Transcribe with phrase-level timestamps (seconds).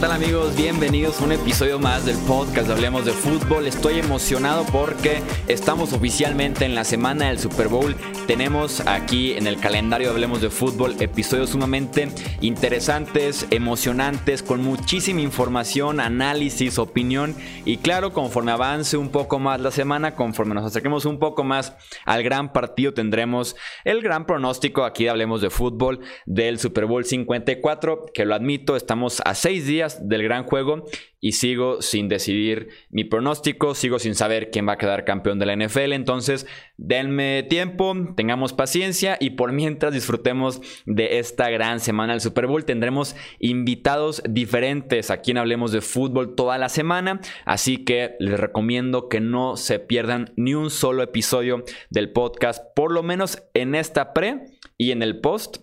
[0.00, 0.56] tal amigos?
[0.56, 3.66] Bienvenidos a un episodio más del podcast de Hablemos de Fútbol.
[3.66, 7.94] Estoy emocionado porque estamos oficialmente en la semana del Super Bowl.
[8.26, 12.08] Tenemos aquí en el calendario de Hablemos de Fútbol episodios sumamente
[12.40, 19.70] interesantes, emocionantes, con muchísima información, análisis, opinión y claro, conforme avance un poco más la
[19.70, 21.74] semana, conforme nos acerquemos un poco más
[22.06, 28.06] al gran partido, tendremos el gran pronóstico aquí Hablemos de Fútbol del Super Bowl 54,
[28.14, 30.84] que lo admito, estamos a seis días del gran juego
[31.20, 35.46] y sigo sin decidir mi pronóstico, sigo sin saber quién va a quedar campeón de
[35.46, 35.92] la NFL.
[35.92, 42.46] Entonces, denme tiempo, tengamos paciencia y por mientras disfrutemos de esta gran semana del Super
[42.46, 42.64] Bowl.
[42.64, 49.08] Tendremos invitados diferentes a quien hablemos de fútbol toda la semana, así que les recomiendo
[49.08, 54.14] que no se pierdan ni un solo episodio del podcast, por lo menos en esta
[54.14, 54.44] pre
[54.78, 55.58] y en el post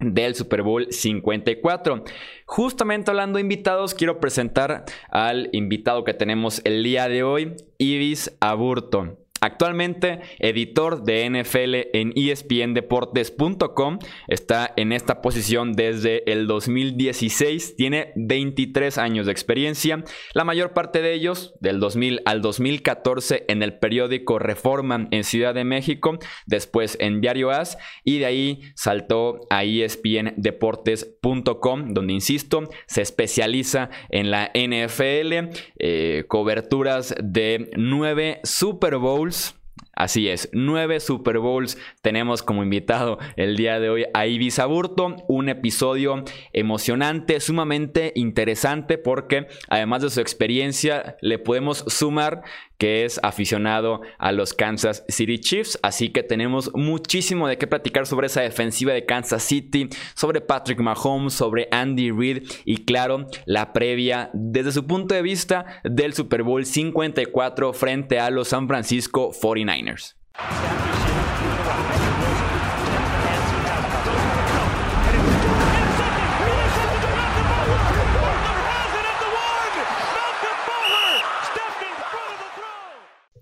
[0.00, 2.04] del Super Bowl 54.
[2.50, 8.34] Justamente hablando de invitados, quiero presentar al invitado que tenemos el día de hoy, Ibis
[8.40, 9.18] Aburto.
[9.40, 18.98] Actualmente editor de NFL en espndeportes.com, está en esta posición desde el 2016, tiene 23
[18.98, 24.38] años de experiencia, la mayor parte de ellos del 2000 al 2014 en el periódico
[24.38, 31.94] Reforma en Ciudad de México, después en Diario As y de ahí saltó a espndeportes.com,
[31.94, 39.57] donde insisto, se especializa en la NFL, eh, coberturas de nueve Super Bowl goals.
[39.98, 45.16] Así es, nueve Super Bowls tenemos como invitado el día de hoy a Ibis Aburto,
[45.26, 52.44] un episodio emocionante, sumamente interesante porque además de su experiencia le podemos sumar
[52.78, 55.78] que es aficionado a los Kansas City Chiefs.
[55.82, 60.80] Así que tenemos muchísimo de qué platicar sobre esa defensiva de Kansas City, sobre Patrick
[60.80, 66.44] Mahomes, sobre Andy Reid y claro, la previa desde su punto de vista del Super
[66.44, 69.87] Bowl 54 frente a los San Francisco 49ers.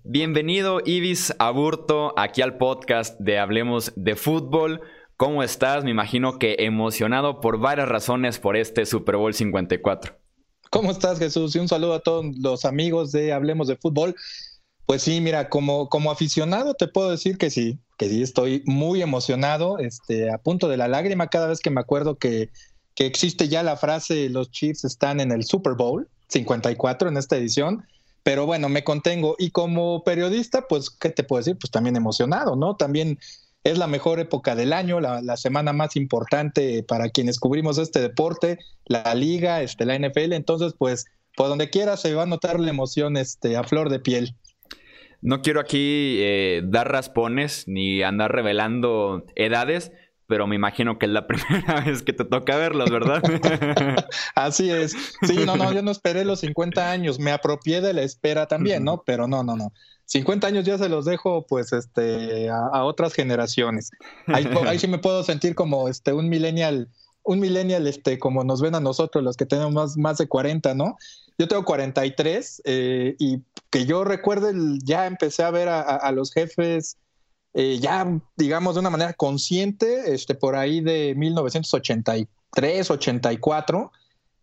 [0.03, 4.81] Bienvenido Ibis Aburto aquí al podcast de Hablemos de Fútbol.
[5.17, 5.83] ¿Cómo estás?
[5.83, 10.15] Me imagino que emocionado por varias razones por este Super Bowl 54.
[10.69, 11.55] ¿Cómo estás Jesús?
[11.55, 14.15] Y un saludo a todos los amigos de Hablemos de Fútbol.
[14.87, 19.03] Pues sí, mira, como, como aficionado te puedo decir que sí, que sí estoy muy
[19.03, 22.49] emocionado, este, a punto de la lágrima cada vez que me acuerdo que,
[22.95, 27.37] que existe ya la frase los Chiefs están en el Super Bowl 54 en esta
[27.37, 27.85] edición
[28.27, 29.37] pero bueno, me contengo.
[29.39, 31.57] Y como periodista, pues, ¿qué te puedo decir?
[31.57, 32.75] Pues también emocionado, ¿no?
[32.75, 33.19] También
[33.63, 38.59] es la mejor época del año, la, semana más importante para quienes cubrimos este deporte,
[38.83, 40.33] la liga, este, la NFL.
[40.33, 41.05] Entonces, pues,
[41.37, 44.35] por donde quiera se va a notar la emoción este, a flor de piel.
[45.21, 49.91] No quiero aquí eh, dar raspones ni andar revelando edades,
[50.27, 53.21] pero me imagino que es la primera vez que te toca verlos, ¿verdad?
[54.35, 54.95] Así es.
[55.23, 58.83] Sí, no, no, yo no esperé los 50 años, me apropié de la espera también,
[58.83, 59.03] ¿no?
[59.05, 59.73] Pero no, no, no.
[60.05, 63.91] 50 años ya se los dejo, pues, este, a, otras generaciones.
[64.27, 66.89] Ahí, ahí, sí me puedo sentir como, este, un millennial,
[67.23, 70.75] un millennial, este, como nos ven a nosotros, los que tenemos más, más de 40,
[70.75, 70.95] ¿no?
[71.37, 74.53] Yo tengo 43 eh, y que yo recuerde,
[74.83, 76.97] ya empecé a ver a, los jefes
[77.53, 83.91] eh, ya, digamos, de una manera consciente, este, por ahí de 1983, 84.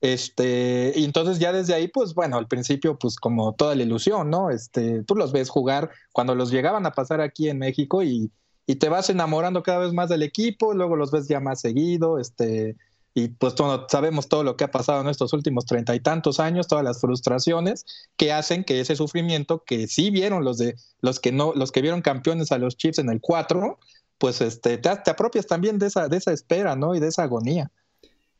[0.00, 4.30] Este, y entonces ya desde ahí, pues bueno, al principio, pues como toda la ilusión,
[4.30, 4.50] ¿no?
[4.50, 8.30] Este, tú los ves jugar cuando los llegaban a pasar aquí en México y,
[8.66, 12.18] y te vas enamorando cada vez más del equipo, luego los ves ya más seguido,
[12.18, 12.76] este,
[13.14, 13.54] y pues
[13.88, 17.00] sabemos todo lo que ha pasado en estos últimos treinta y tantos años, todas las
[17.00, 17.86] frustraciones
[18.16, 21.80] que hacen que ese sufrimiento que sí vieron los de los que no, los que
[21.80, 23.78] vieron campeones a los Chiefs en el 4,
[24.18, 26.96] pues este, te, apropias también de esa, de esa espera, ¿no?
[26.96, 27.70] Y de esa agonía.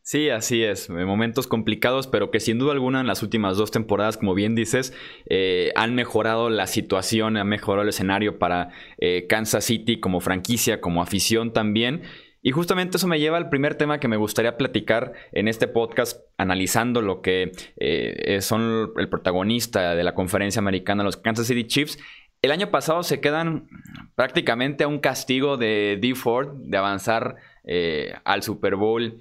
[0.02, 0.90] Sí, así es.
[0.90, 4.92] Momentos complicados, pero que sin duda alguna en las últimas dos temporadas, como bien dices,
[5.30, 8.68] eh, han mejorado la situación, han mejorado el escenario para
[8.98, 12.02] eh, Kansas City como franquicia, como afición también.
[12.46, 16.20] Y justamente eso me lleva al primer tema que me gustaría platicar en este podcast,
[16.36, 21.98] analizando lo que eh, son el protagonista de la conferencia americana, los Kansas City Chiefs.
[22.42, 23.66] El año pasado se quedan
[24.14, 26.14] prácticamente a un castigo de D.
[26.14, 29.20] Ford de avanzar eh, al Super Bowl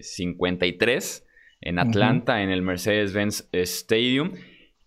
[0.00, 1.28] 53 eh,
[1.60, 4.32] en Atlanta, en el Mercedes-Benz Stadium.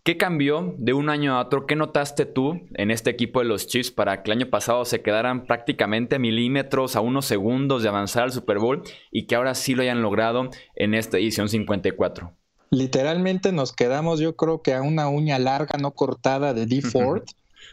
[0.03, 1.68] ¿Qué cambió de un año a otro?
[1.68, 5.01] ¿Qué notaste tú en este equipo de los Chiefs para que el año pasado se
[5.01, 8.81] quedaran prácticamente a milímetros, a unos segundos de avanzar al Super Bowl
[9.12, 12.33] y que ahora sí lo hayan logrado en esta edición 54?
[12.71, 16.81] literalmente nos quedamos, yo creo que a una uña larga no cortada de D.
[16.81, 17.24] Ford,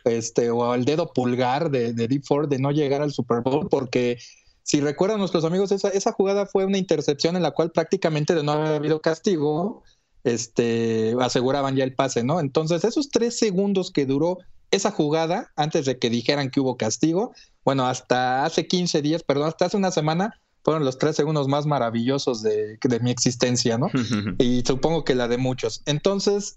[0.05, 2.21] este, o al dedo pulgar de, de D.
[2.21, 4.19] Ford de no llegar al Super Bowl, porque
[4.63, 8.43] si recuerdan nuestros amigos, esa, esa jugada fue una intercepción en la cual prácticamente de
[8.43, 9.85] no haber habido castigo,
[10.25, 12.41] este, aseguraban ya el pase, ¿no?
[12.41, 14.39] Entonces, esos tres segundos que duró
[14.71, 17.33] esa jugada, antes de que dijeran que hubo castigo,
[17.65, 21.67] bueno, hasta hace 15 días, perdón, hasta hace una semana, fueron los tres segundos más
[21.67, 23.89] maravillosos de, mi existencia, ¿no?
[24.39, 25.83] y supongo que la de muchos.
[25.87, 26.57] Entonces,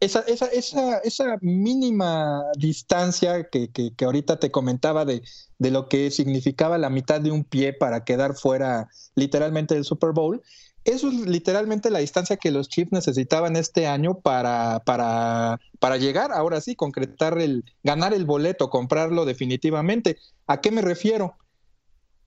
[0.00, 5.22] esa, esa, esa, esa mínima distancia que, que, que ahorita te comentaba de,
[5.58, 10.12] de, lo que significaba la mitad de un pie para quedar fuera literalmente del Super
[10.12, 10.42] Bowl,
[10.86, 16.60] eso es literalmente la distancia que los Chiefs necesitaban este año para, para, llegar, ahora
[16.60, 20.16] sí, concretar el, ganar el boleto, comprarlo definitivamente.
[20.46, 21.34] ¿A qué me refiero?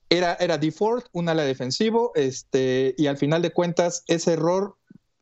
[0.10, 4.76] Era, era default, un ala defensivo, este, y al final de cuentas, ese error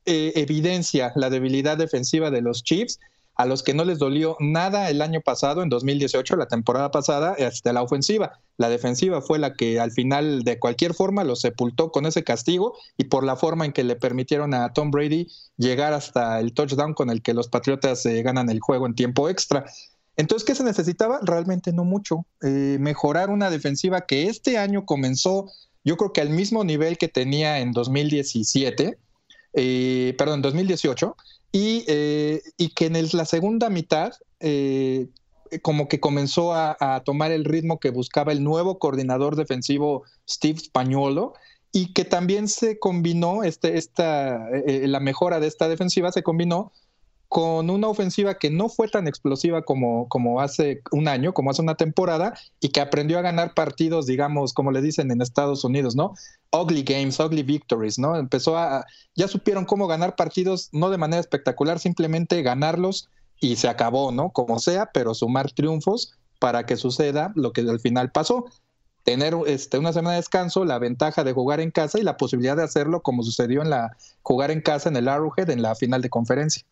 [0.05, 2.99] eh, evidencia la debilidad defensiva de los Chiefs
[3.37, 7.35] a los que no les dolió nada el año pasado, en 2018, la temporada pasada,
[7.39, 8.39] hasta la ofensiva.
[8.57, 12.75] La defensiva fue la que al final, de cualquier forma, los sepultó con ese castigo
[12.97, 16.95] y por la forma en que le permitieron a Tom Brady llegar hasta el touchdown
[16.95, 19.65] con el que los Patriotas eh, ganan el juego en tiempo extra.
[20.15, 21.19] Entonces, ¿qué se necesitaba?
[21.21, 22.25] Realmente no mucho.
[22.41, 25.51] Eh, mejorar una defensiva que este año comenzó,
[25.83, 28.97] yo creo que al mismo nivel que tenía en 2017,
[29.53, 31.15] eh, perdón, 2018
[31.87, 35.07] eh, y, que en la segunda mitad eh,
[35.61, 41.33] como que comenzó a, tomar el ritmo que buscaba el nuevo coordinador defensivo Steve Spagnolo
[41.71, 46.73] y que también se combinó, este, esta, eh, la mejora de esta defensiva se combinó
[47.27, 50.07] con una ofensiva que no fue tan explosiva como,
[50.39, 54.71] hace un año, como hace una temporada, y que aprendió a ganar partidos, digamos, como
[54.71, 56.13] le dicen en Estados Unidos, ¿no?
[56.51, 58.15] Ugly games, ugly victories, ¿no?
[58.15, 58.85] Empezó a,
[59.15, 63.09] ya supieron cómo ganar partidos, no de manera espectacular, simplemente ganarlos
[63.39, 64.29] y se acabó, ¿no?
[64.29, 68.45] Como sea, pero sumar triunfos para que suceda lo que al final pasó.
[69.03, 72.57] Tener este, una semana de descanso, la ventaja de jugar en casa y la posibilidad
[72.57, 76.01] de hacerlo como sucedió en la jugar en casa en el Arrowhead en la final
[76.01, 76.63] de conferencia.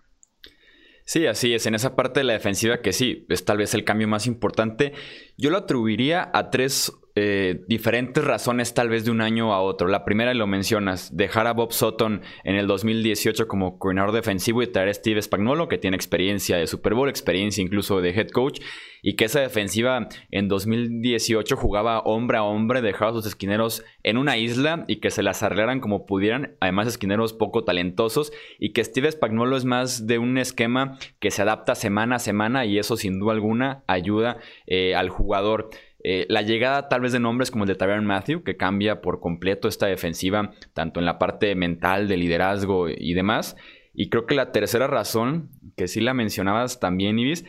[1.06, 1.66] Sí, así es.
[1.68, 4.94] En esa parte de la defensiva que sí, es tal vez el cambio más importante.
[5.38, 9.88] Yo lo atribuiría a tres eh, diferentes razones tal vez de un año a otro.
[9.88, 14.68] La primera, lo mencionas, dejar a Bob Sutton en el 2018 como coordinador defensivo y
[14.68, 18.60] traer a Steve Spagnuolo, que tiene experiencia de Super Bowl, experiencia incluso de head coach,
[19.02, 24.18] y que esa defensiva en 2018 jugaba hombre a hombre, dejaba a sus esquineros en
[24.18, 28.84] una isla y que se las arreglaran como pudieran, además esquineros poco talentosos, y que
[28.84, 32.98] Steve Spagnuolo es más de un esquema que se adapta semana a semana y eso
[32.98, 35.70] sin duda alguna ayuda eh, al jugador.
[36.08, 39.20] Eh, la llegada tal vez de nombres como el de Tyron Matthew, que cambia por
[39.20, 43.56] completo esta defensiva, tanto en la parte mental, de liderazgo y demás.
[43.92, 47.44] Y creo que la tercera razón, que sí la mencionabas también, Ibis,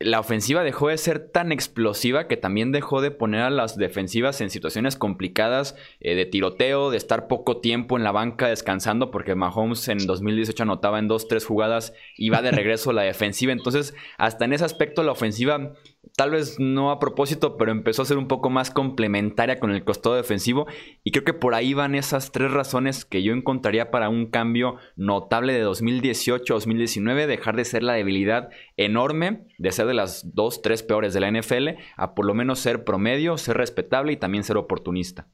[0.00, 4.40] la ofensiva dejó de ser tan explosiva que también dejó de poner a las defensivas
[4.40, 9.34] en situaciones complicadas eh, de tiroteo, de estar poco tiempo en la banca descansando, porque
[9.34, 13.50] Mahomes en 2018 anotaba en dos, tres jugadas y va de regreso a la defensiva.
[13.50, 15.74] Entonces, hasta en ese aspecto, la ofensiva
[16.16, 19.84] tal vez no a propósito, pero empezó a ser un poco más complementaria con el
[19.84, 20.66] costado defensivo.
[21.04, 24.76] Y creo que por ahí van esas tres razones que yo encontraría para un cambio
[24.96, 30.82] notable de 2018-2019, dejar de ser la debilidad enorme, de ser de las dos, tres
[30.82, 34.56] peores de la NFL, a por lo menos ser promedio, ser respetable y también ser
[34.56, 35.28] oportunista.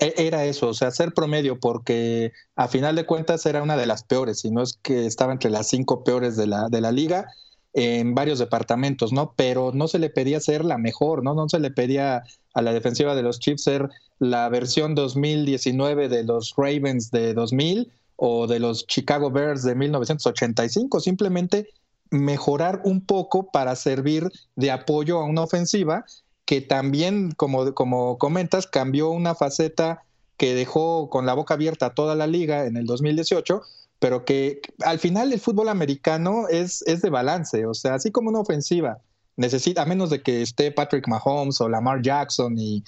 [0.00, 3.86] E, era eso, o sea, ser promedio, porque a final de cuentas era una de
[3.86, 6.90] las peores, si no es que estaba entre las cinco peores de la, de la
[6.90, 7.28] liga
[7.74, 9.34] en varios departamentos, ¿no?
[9.36, 11.34] Pero no se le pedía ser la mejor, ¿no?
[11.34, 12.22] No se le pedía
[12.54, 13.90] a la defensiva de los Chiefs ser
[14.20, 21.00] la versión 2019 de los Ravens de 2000 o de los Chicago Bears de 1985,
[21.00, 21.68] simplemente
[22.10, 26.04] mejorar un poco para servir de apoyo a una ofensiva
[26.44, 30.04] que también, como, como comentas, cambió una faceta
[30.36, 33.62] que dejó con la boca abierta a toda la liga en el 2018
[34.04, 38.28] pero que al final el fútbol americano es, es de balance, o sea, así como
[38.28, 38.98] una ofensiva
[39.38, 42.84] necesita, a menos de que esté Patrick Mahomes o Lamar Jackson y,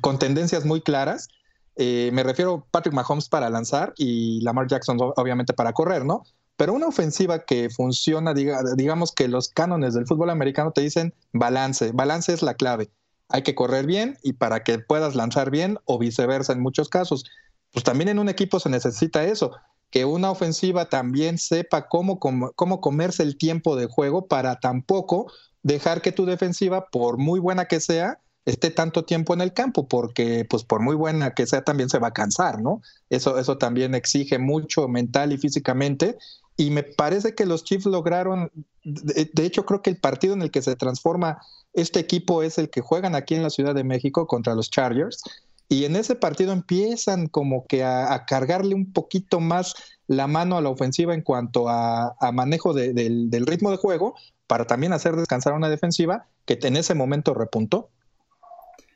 [0.00, 1.28] con tendencias muy claras,
[1.76, 6.24] eh, me refiero a Patrick Mahomes para lanzar y Lamar Jackson obviamente para correr, ¿no?
[6.56, 11.92] Pero una ofensiva que funciona, digamos que los cánones del fútbol americano te dicen balance,
[11.92, 12.90] balance es la clave.
[13.28, 17.24] Hay que correr bien y para que puedas lanzar bien o viceversa en muchos casos.
[17.72, 19.52] Pues también en un equipo se necesita eso
[19.90, 25.30] que una ofensiva también sepa cómo, cómo, comerse el tiempo de juego para tampoco
[25.62, 29.88] dejar que tu defensiva, por muy buena que sea, esté tanto tiempo en el campo,
[29.88, 32.80] porque pues por muy buena que sea también se va a cansar, ¿no?
[33.10, 36.16] Eso, eso también exige mucho mental y físicamente.
[36.56, 38.50] Y me parece que los Chiefs lograron,
[38.84, 41.40] de, hecho creo que el partido en el que se transforma
[41.72, 45.22] este equipo es el que juegan aquí en la Ciudad de México contra los Chargers.
[45.72, 49.76] Y en ese partido empiezan como que a, cargarle un poquito más
[50.08, 54.16] la mano a la ofensiva en cuanto a, manejo del, ritmo de juego
[54.48, 57.88] para también hacer descansar a una defensiva que en ese momento repuntó.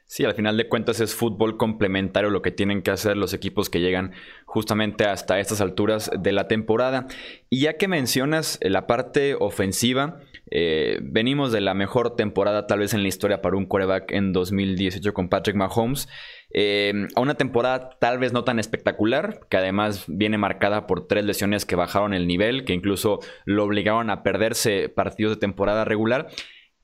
[0.06, 3.70] Sí, al final de cuentas es fútbol complementario lo que tienen que hacer los equipos
[3.70, 4.12] que llegan
[4.44, 7.06] justamente hasta estas alturas de la temporada.
[7.50, 12.94] Y ya que mencionas la parte ofensiva, eh, venimos de la mejor temporada tal vez
[12.94, 16.08] en la historia para un quarterback en 2018 con Patrick Mahomes.
[16.56, 21.24] Eh, a una temporada tal vez no tan espectacular, que además viene marcada por tres
[21.24, 26.28] lesiones que bajaron el nivel, que incluso lo obligaron a perderse partidos de temporada regular.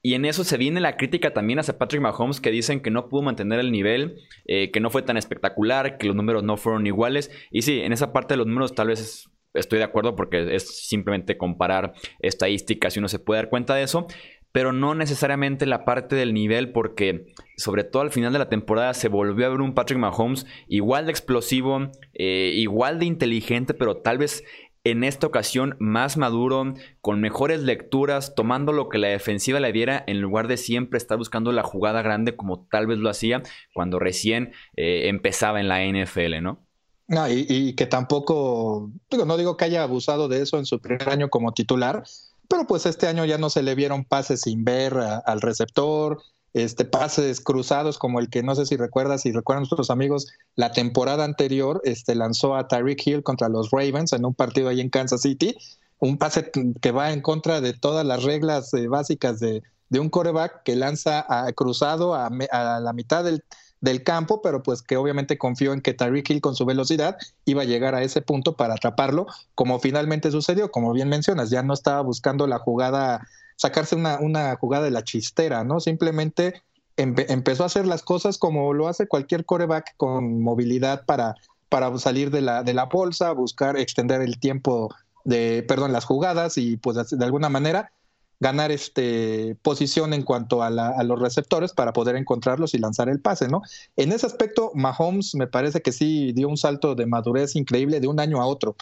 [0.03, 3.09] Y en eso se viene la crítica también hacia Patrick Mahomes, que dicen que no
[3.09, 6.87] pudo mantener el nivel, eh, que no fue tan espectacular, que los números no fueron
[6.87, 7.31] iguales.
[7.51, 10.87] Y sí, en esa parte de los números tal vez estoy de acuerdo porque es
[10.87, 14.07] simplemente comparar estadísticas y uno se puede dar cuenta de eso.
[14.53, 18.95] Pero no necesariamente la parte del nivel, porque sobre todo al final de la temporada
[18.95, 23.99] se volvió a ver un Patrick Mahomes igual de explosivo, eh, igual de inteligente, pero
[23.99, 24.45] tal vez
[24.85, 30.03] en esta ocasión más maduro, con mejores lecturas, tomando lo que la defensiva le diera
[30.07, 33.43] en lugar de siempre estar buscando la jugada grande como tal vez lo hacía
[33.75, 36.67] cuando recién eh, empezaba en la NFL, ¿no?
[37.09, 41.09] No, y, que tampoco, digo, no digo que haya abusado de eso en su primer
[41.09, 42.05] año como titular,
[42.51, 46.21] pero pues este año ya no se le vieron pases sin ver al receptor,
[46.53, 50.27] este, pases cruzados como el que no sé si recuerdas, si recuerdan nuestros amigos,
[50.57, 54.81] la temporada anterior este, lanzó a Tyreek Hill contra los Ravens en un partido ahí
[54.81, 55.57] en Kansas City,
[56.01, 56.51] un pase
[56.83, 61.25] que va en contra de todas las reglas eh, básicas de, un coreback que lanza
[61.29, 63.45] a, cruzado a, la mitad del,
[63.81, 67.63] del, campo, pero pues que obviamente confió en que Tyreek Hill con su velocidad iba
[67.63, 71.75] a llegar a ese punto para atraparlo, como finalmente sucedió, como bien mencionas, ya no
[71.75, 75.81] estaba buscando la jugada sacarse una, una jugada de la chistera, ¿no?
[75.81, 76.63] Simplemente
[76.97, 81.35] empezó a hacer las cosas como lo hace cualquier coreback con movilidad para,
[81.69, 84.95] para salir de la, de la bolsa, buscar extender el tiempo
[85.25, 87.93] de, perdón, las jugadas y pues de alguna manera
[88.41, 93.21] ganar este posición en cuanto a, a, los receptores para poder encontrarlos y lanzar el
[93.21, 93.61] pase, ¿no?
[93.97, 98.09] En ese aspecto, Mahomes me parece que sí dio un salto de madurez increíble de
[98.09, 98.77] un año a otro.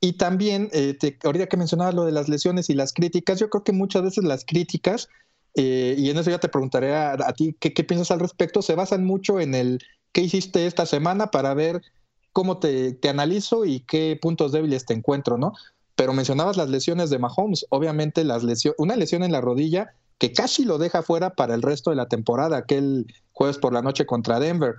[0.00, 3.64] Y también, eh, ahorita que mencionabas lo de las lesiones y las críticas, yo creo
[3.64, 5.08] que muchas veces las críticas,
[5.54, 9.04] eh, y en eso ya te preguntaré a, ti ¿qué, piensas al respecto, se basan
[9.04, 9.80] mucho en el
[10.12, 11.82] qué hiciste esta semana para ver
[12.32, 15.54] cómo te, te analizo y qué puntos débiles te encuentro, ¿no?
[15.98, 20.32] Pero mencionabas las lesiones de Mahomes, obviamente las lesiones, una lesión en la rodilla que
[20.32, 24.06] casi lo deja fuera para el resto de la temporada, aquel jueves por la noche
[24.06, 24.76] contra Denver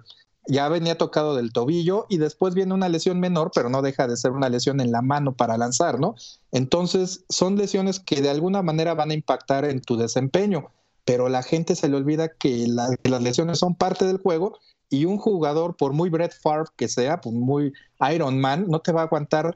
[0.48, 4.16] ya venía tocado del tobillo y después viene una lesión menor, pero no deja de
[4.16, 6.16] ser una lesión en la mano para lanzar, ¿no?
[6.54, 10.72] Entonces, son lesiones que de alguna manera van a impactar en tu desempeño,
[11.04, 14.58] pero la gente se le olvida que, las lesiones son parte del juego
[14.90, 17.74] y un jugador, por muy Brett Favre que sea, pues muy
[18.14, 19.54] Iron Man, no te va a aguantar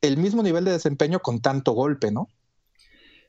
[0.00, 2.28] el mismo nivel de desempeño con tanto golpe, ¿no?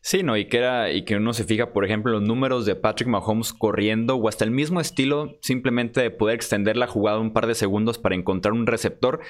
[0.03, 2.75] Sí, no, y que, era, y que uno se fija, por ejemplo, los números de
[2.75, 7.33] Patrick Mahomes corriendo o hasta el mismo estilo, simplemente de poder extender la jugada un
[7.33, 9.21] par de segundos para encontrar un receptor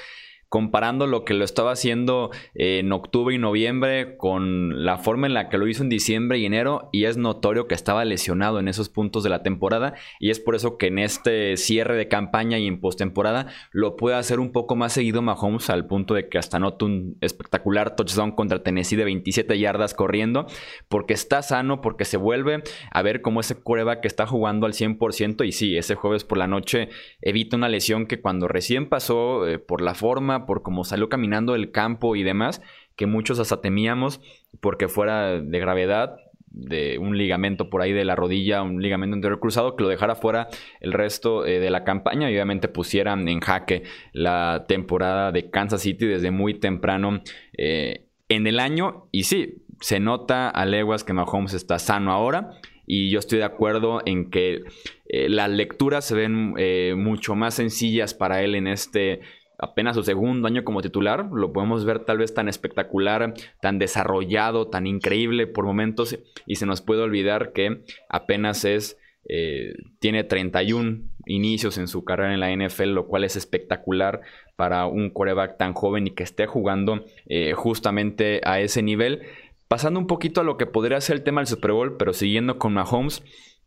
[0.52, 5.48] comparando lo que lo estaba haciendo en octubre y noviembre con la forma en la
[5.48, 8.90] que lo hizo en diciembre y enero y es notorio que estaba lesionado en esos
[8.90, 12.68] puntos de la temporada y es por eso que en este cierre de campaña y
[12.68, 16.60] en postemporada lo puede hacer un poco más seguido Mahomes al punto de que hasta
[16.60, 20.48] nota un espectacular touchdown contra Tennessee de 27 yardas corriendo
[20.90, 23.56] porque está sano, porque se vuelve a ver cómo ese
[24.02, 26.90] que está jugando al 100% y sí, ese jueves por la noche
[27.22, 31.56] evita una lesión que cuando recién pasó eh, por la forma por cómo salió caminando
[31.56, 32.62] el campo y demás,
[32.96, 34.22] que muchos hasta temíamos
[34.60, 36.18] porque fuera de gravedad,
[36.52, 40.16] de un ligamento por ahí de la rodilla, un ligamento anterior cruzado, que lo dejara
[40.16, 40.50] fuera
[40.82, 45.82] el resto eh, de la campaña y obviamente pusieran en jaque la temporada de Kansas
[45.82, 47.22] City desde muy temprano
[47.58, 49.08] eh, en el año.
[49.12, 52.52] Y sí, se nota a leguas que Mahomes está sano ahora.
[52.86, 54.64] Y yo estoy de acuerdo en que
[55.06, 56.54] eh, las lecturas se ven
[57.02, 59.22] mucho más sencillas para él en este
[59.62, 61.30] apenas su segundo año como titular.
[61.32, 66.66] Lo podemos ver tal vez tan espectacular, tan desarrollado, tan increíble por momentos y se
[66.66, 68.98] nos puede olvidar que apenas es...
[69.30, 74.22] Eh, tiene 31 inicios en su carrera en la NFL, lo cual es espectacular
[74.56, 79.22] para un coreback tan joven y que esté jugando eh, justamente a ese nivel.
[79.68, 82.58] Pasando un poquito a lo que podría ser el tema del Super Bowl, pero siguiendo
[82.58, 83.24] con Mahomes,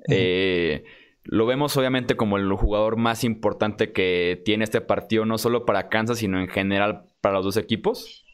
[0.08, 0.84] eh,
[1.24, 5.88] lo vemos obviamente como el jugador más importante que tiene este partido, no solo para
[5.88, 8.24] Kansas, sino en general para los dos equipos.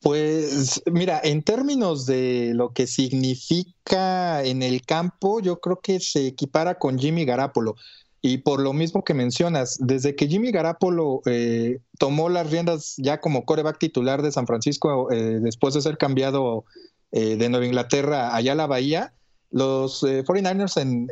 [0.00, 6.28] Pues mira, en términos de lo que significa en el campo, yo creo que se
[6.28, 7.74] equipara con Jimmy Garapolo.
[8.20, 13.20] Y por lo mismo que mencionas, desde que Jimmy Garapolo eh, tomó las riendas ya
[13.20, 16.64] como coreback titular de San Francisco, eh, después de ser cambiado
[17.10, 19.14] eh, de Nueva Inglaterra allá a la Bahía,
[19.50, 21.08] los 49ers en,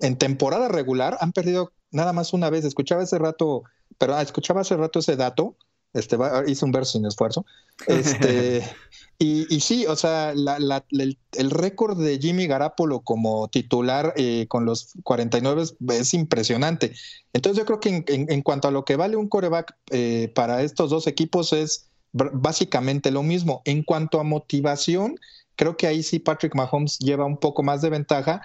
[0.00, 2.64] en, temporada regular han perdido nada más una vez.
[2.64, 3.62] Escuchaba ese rato,
[3.98, 5.56] pero ah, escuchaba hace rato ese dato
[5.96, 7.46] este, hice un verso sin esfuerzo.
[7.86, 8.62] Este,
[9.18, 14.92] y, y, sí, o sea, el, récord de Jimmy Garapolo como titular eh, con los
[15.04, 16.92] 49 es, impresionante.
[17.32, 20.90] Entonces yo creo que en, cuanto a lo que vale un coreback eh, para estos
[20.90, 23.62] dos equipos es básicamente lo mismo.
[23.64, 25.18] En cuanto a motivación,
[25.56, 28.42] creo que ahí sí Patrick Mahomes lleva un poco más de ventaja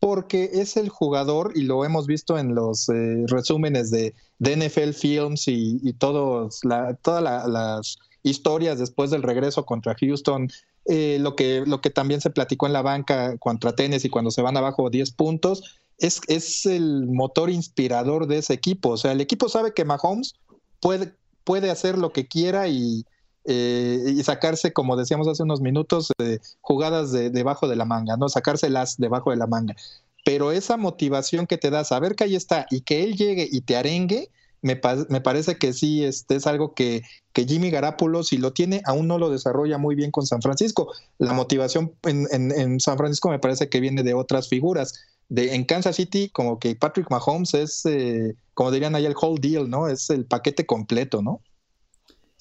[0.00, 5.48] porque es el jugador, y lo hemos visto en los eh, resúmenes de, NFL Films
[5.48, 10.50] y, todas las historias después del regreso contra Houston,
[10.84, 14.42] eh, lo, que, lo que también se platicó en la banca contra Tennessee cuando se
[14.42, 18.90] van abajo 10 puntos, es, es el motor inspirador de ese equipo.
[18.90, 20.34] O sea, el equipo sabe que Mahomes
[20.80, 23.06] puede, puede hacer lo que quiera y,
[23.44, 28.16] eh, y sacarse, como decíamos hace unos minutos, eh, jugadas de, debajo de la manga,
[28.16, 28.28] ¿no?
[28.28, 29.74] Sacárselas debajo de la manga.
[30.24, 33.60] Pero esa motivación que te da, saber que ahí está y que él llegue y
[33.60, 34.30] te arengue,
[34.62, 37.02] me, parece que sí este, es algo que,
[37.34, 40.90] que Jimmy Garapolo, si lo tiene, aún no lo desarrolla muy bien con San Francisco.
[41.18, 44.94] La motivación en, San Francisco me parece que viene de otras figuras.
[45.28, 49.38] De, en Kansas City, como que Patrick Mahomes es, eh, como dirían ahí, el whole
[49.38, 49.86] deal, ¿no?
[49.86, 51.42] Es el paquete completo, ¿no?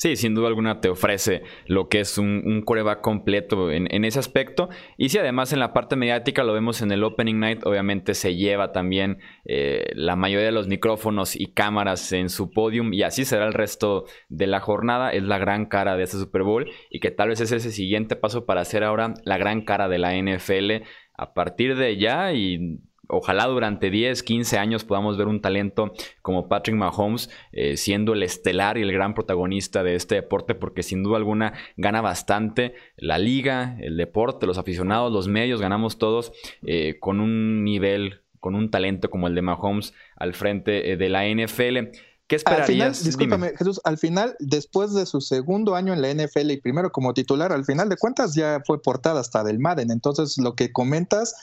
[0.03, 4.19] Sí, sin duda alguna te ofrece lo que es un, un coreback completo en, ese
[4.19, 4.67] aspecto.
[4.97, 8.35] Y si además en la parte mediática lo vemos en el Opening Night, obviamente se
[8.35, 13.23] lleva también eh, la mayoría de los micrófonos y cámaras en su podium y así
[13.23, 15.09] será el resto de la jornada.
[15.11, 18.17] Es la gran cara de este Super Bowl y que tal vez es ese siguiente
[18.17, 22.81] paso para hacer ahora la gran cara de la NFL a partir de ya y
[23.13, 28.23] ojalá durante 10, 15 años podamos ver un talento como Patrick Mahomes eh, siendo el
[28.23, 33.17] estelar y el gran protagonista de este deporte porque sin duda alguna gana bastante la
[33.17, 36.33] liga, el deporte, los aficionados, los medios, ganamos todos
[36.65, 41.09] eh, con un nivel, con un talento como el de Mahomes al frente eh, de
[41.09, 41.91] la NFL.
[42.27, 42.69] ¿Qué esperarías?
[42.69, 46.61] Al final, discúlpame, Jesús, al final, después de su segundo año en la NFL y
[46.61, 49.91] primero como titular, al final de cuentas ya fue portada hasta del Madden.
[49.91, 51.35] Entonces, lo que comentas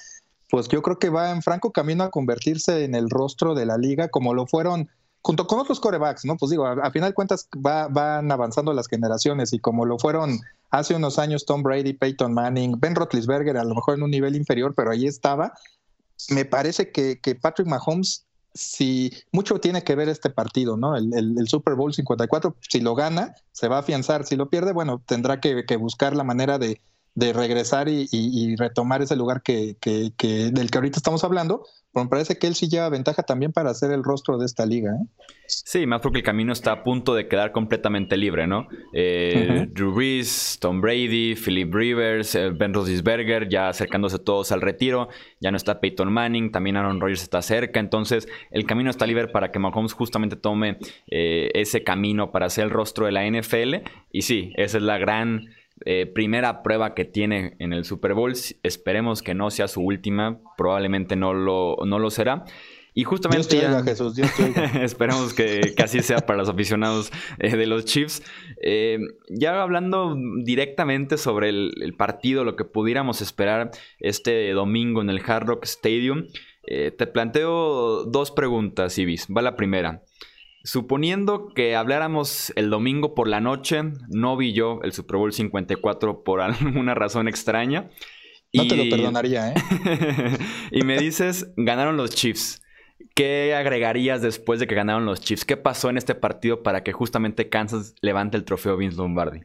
[0.51, 3.79] pues yo creo que va en franco camino a convertirse en el rostro de la
[3.79, 4.91] liga, como lo fueron
[5.23, 6.37] junto con otros corebacks, ¿no?
[6.37, 10.95] Pues digo, a, final de cuentas van avanzando las generaciones y como lo fueron hace
[10.95, 14.75] unos años Tom Brady, Peyton Manning, Ben Roethlisberger, a lo mejor en un nivel inferior,
[14.75, 15.53] pero ahí estaba.
[16.31, 20.97] Me parece que, Patrick Mahomes, si mucho tiene que ver este partido, ¿no?
[20.97, 25.03] El, Super Bowl 54, si lo gana, se va a afianzar, si lo pierde, bueno,
[25.07, 26.81] tendrá que buscar la manera de,
[27.15, 32.39] de regresar y, retomar ese lugar que, del que ahorita estamos hablando, pero me parece
[32.39, 34.93] que él sí lleva ventaja también para ser el rostro de esta liga.
[34.93, 35.07] ¿eh?
[35.47, 38.69] Sí, más porque el camino está a punto de quedar completamente libre, ¿no?
[38.95, 45.09] Eh, Drew Brees, Tom Brady, Philip Rivers, eh, Ben Roethlisberger, ya acercándose todos al retiro,
[45.41, 49.27] ya no está Peyton Manning, también Aaron Rodgers está cerca, entonces el camino está libre
[49.27, 53.75] para que Mahomes justamente tome ese camino para ser el rostro de la NFL
[54.13, 55.49] y sí, esa es la gran
[55.85, 58.35] eh, primera prueba que tiene en el Super Bowl.
[58.63, 62.45] Esperemos que no sea su última, probablemente no lo, no lo será.
[62.93, 64.19] Y justamente Jesús,
[64.81, 68.23] esperemos que, así sea para los aficionados eh, de los Chiefs.
[68.63, 75.23] Eh, ya hablando directamente sobre el, partido, lo que pudiéramos esperar este domingo en el
[75.25, 76.27] Hard Rock Stadium,
[76.63, 79.27] te planteo dos preguntas, Ibis.
[79.35, 80.03] Va la primera.
[80.63, 86.23] Suponiendo que habláramos el domingo por la noche, no vi yo el Super Bowl 54
[86.23, 87.91] por alguna razón extraña.
[88.53, 89.55] No te lo perdonaría, ¿eh?
[90.73, 92.61] y me dices, ganaron los Chiefs.
[93.15, 95.45] ¿Qué agregarías después de que ganaron los Chiefs?
[95.45, 99.41] ¿Qué pasó en este partido para que justamente Kansas levante el trofeo Vince Lombardi?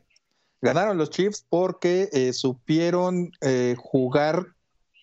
[0.61, 4.47] Ganaron los Chiefs porque eh, supieron eh, jugar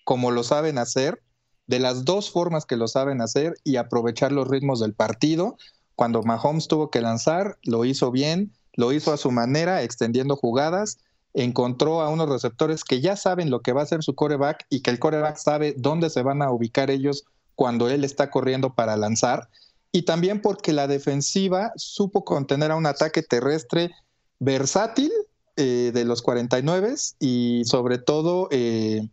[0.04, 1.22] como lo saben hacer,
[1.66, 5.56] de las dos formas que lo saben hacer y aprovechar los ritmos del partido
[5.94, 10.98] cuando Mahomes tuvo que lanzar, lo hizo bien, lo hizo a su manera, extendiendo jugadas,
[11.34, 14.80] encontró a unos receptores que ya saben lo que va a hacer su coreback y
[14.80, 17.24] que el coreback sabe dónde se van a ubicar ellos
[17.54, 19.48] cuando él está corriendo para lanzar.
[19.92, 23.90] Y también porque la defensiva supo contener a un ataque terrestre
[24.38, 25.12] versátil
[25.56, 29.06] eh, de los 49 y sobre todo eh,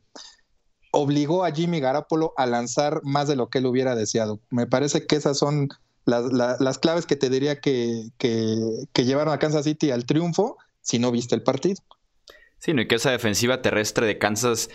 [0.92, 4.40] obligó a Jimmy Garapolo a lanzar más de lo que él hubiera deseado.
[4.50, 5.70] Me parece que esas son
[6.10, 8.12] las, claves que te diría que,
[8.96, 11.82] llevaron a Kansas City al triunfo si no viste el partido.
[12.58, 14.70] Sí, no, y que esa defensiva terrestre de Kansas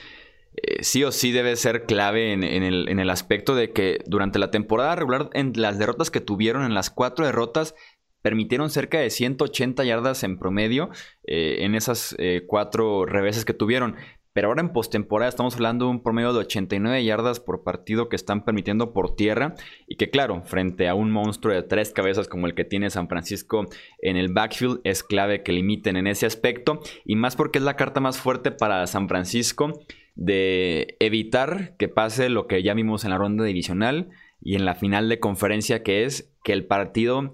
[0.57, 4.38] eh, sí o sí debe ser clave en, el, en, el, aspecto de que durante
[4.38, 7.75] la temporada regular, en las derrotas que tuvieron, en las cuatro derrotas,
[8.23, 10.88] permitieron cerca de 180 yardas en promedio
[11.27, 13.97] eh, en esas eh, cuatro reveses que tuvieron.
[14.35, 18.16] Pero ahora en postemporada estamos hablando de un promedio de 89 yardas por partido que
[18.16, 19.55] están permitiendo por tierra.
[19.87, 23.09] Y que, claro, frente a un monstruo de tres cabezas como el que tiene San
[23.09, 23.64] Francisco
[24.01, 26.81] en el backfield, es clave que limiten en ese aspecto.
[27.05, 29.81] Y más porque es la carta más fuerte para San Francisco
[30.16, 34.75] de evitar que pase lo que ya vimos en la ronda divisional y en la
[34.75, 37.33] final de conferencia, que es que el partido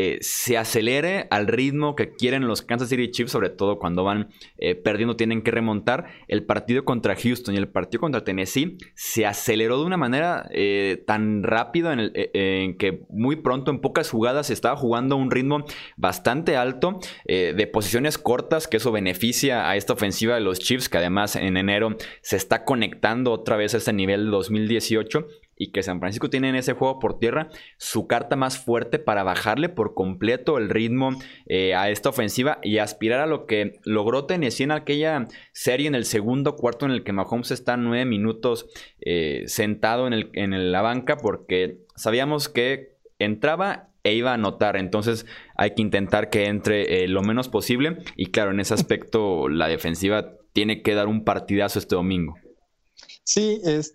[0.00, 4.28] eh, se acelere al ritmo que quieren los Kansas City Chiefs, sobre todo cuando van
[4.56, 6.06] eh, perdiendo, tienen que remontar.
[6.28, 11.02] El partido contra Houston y el partido contra Tennessee se aceleró de una manera eh,
[11.04, 15.32] tan rápida en, en, que muy pronto, en pocas jugadas, se estaba jugando a un
[15.32, 15.64] ritmo
[15.96, 20.98] bastante alto de posiciones cortas, que eso beneficia a esta ofensiva de los Chiefs, que
[20.98, 25.26] además en enero se está conectando otra vez a este nivel 2018
[25.58, 29.24] y que San Francisco tiene en ese juego por tierra su carta más fuerte para
[29.24, 31.10] bajarle por completo el ritmo
[31.46, 35.94] eh, a esta ofensiva y aspirar a lo que logró Tennessee en aquella serie en
[35.94, 38.66] el segundo cuarto en el que Mahomes está nueve minutos
[39.00, 44.76] eh, sentado en, el, en la banca porque sabíamos que entraba e iba a anotar.
[44.76, 47.98] Entonces hay que intentar que entre eh, lo menos posible.
[48.16, 52.36] Y claro, en ese aspecto la defensiva tiene que dar un partidazo este domingo.
[53.28, 53.94] Sí, es,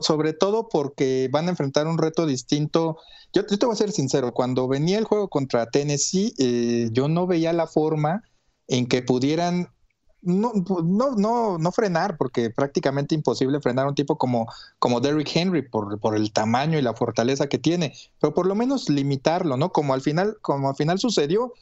[0.00, 2.98] sobre todo porque van a enfrentar un reto distinto.
[3.32, 7.26] Yo, te voy a ser sincero, cuando venía el juego contra Tennessee, eh, yo no
[7.26, 8.22] veía la forma
[8.68, 9.70] en que pudieran
[10.22, 10.52] no,
[10.84, 14.46] no, no, no frenar, porque prácticamente imposible frenar a un tipo como,
[14.78, 18.54] como Derrick Henry por, por, el tamaño y la fortaleza que tiene, pero por lo
[18.54, 19.72] menos limitarlo, ¿no?
[19.72, 21.52] Como al final, como al final sucedió,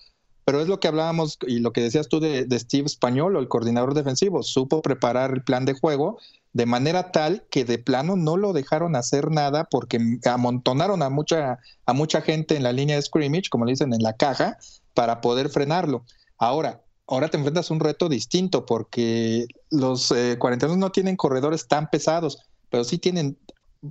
[0.45, 3.49] pero es lo que hablábamos y lo que decías tú de, de Steve Español, el
[3.49, 6.19] coordinador defensivo, supo preparar el plan de juego
[6.53, 11.59] de manera tal que de plano no lo dejaron hacer nada porque amontonaron a mucha,
[11.87, 14.59] a mucha gente en la línea de scrimmage, como le dicen, en la caja,
[14.95, 16.05] para poder frenarlo.
[16.37, 20.39] Ahora, ahora te enfrentas a un reto distinto porque los eh,
[20.77, 23.39] no tienen corredores tan pesados, pero sí tienen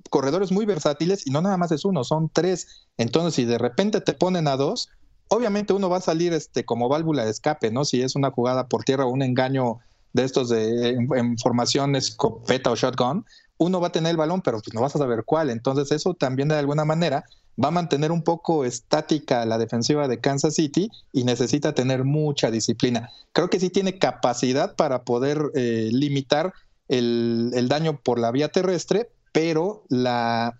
[0.10, 2.86] corredores muy versátiles y no nada más es uno, son tres.
[2.98, 4.90] Entonces, si de repente te ponen a dos,
[5.32, 7.86] obviamente uno va a salir este como válvula de escape, ¿no?
[7.86, 9.80] Si es una jugada por tierra o un engaño
[10.12, 13.26] de estos de en, formación escopeta o shotgun,
[13.58, 15.50] uno va a tener el balón, pero pues no vas a saber cuál.
[15.50, 17.24] Entonces eso también de alguna manera
[17.64, 22.52] va a mantener un poco estática la defensiva de Kansas City y necesita tener mucha
[22.52, 23.10] disciplina.
[23.32, 26.54] Creo que sí tiene capacidad para poder eh, limitar
[26.90, 30.58] el, el daño por la vía terrestre, pero la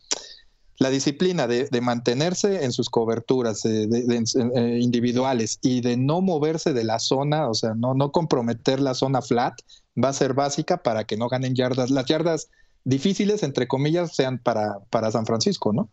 [0.82, 6.84] la disciplina de, mantenerse en sus coberturas eh, eh, individuales y de no moverse de
[6.84, 9.54] la zona, o sea, no, comprometer la zona flat,
[9.96, 11.92] va a ser básica para que no ganen yardas.
[11.92, 12.50] Las yardas
[12.84, 15.92] difíciles, entre comillas, sean para, San Francisco, ¿no?